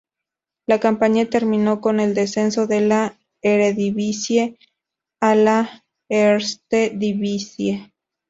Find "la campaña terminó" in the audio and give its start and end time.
0.65-1.79